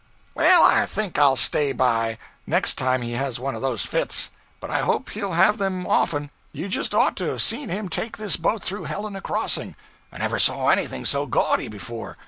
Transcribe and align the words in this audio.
'Well, 0.33 0.63
I 0.63 0.87
think 0.87 1.19
I'll 1.19 1.35
stay 1.35 1.73
by, 1.73 2.17
next 2.47 2.73
time 2.73 3.03
he 3.03 3.11
has 3.11 3.39
one 3.39 3.53
of 3.53 3.61
those 3.61 3.83
fits. 3.83 4.31
But 4.59 4.71
I 4.71 4.79
hope 4.79 5.11
he'll 5.11 5.33
have 5.33 5.59
them 5.59 5.85
often. 5.85 6.31
You 6.53 6.67
just 6.69 6.95
ought 6.95 7.15
to 7.17 7.25
have 7.25 7.41
seen 7.43 7.69
him 7.69 7.87
take 7.87 8.17
this 8.17 8.35
boat 8.35 8.63
through 8.63 8.85
Helena 8.85 9.21
crossing. 9.21 9.75
I 10.11 10.17
never 10.17 10.39
saw 10.39 10.69
anything 10.69 11.05
so 11.05 11.27
gaudy 11.27 11.67
before. 11.67 12.17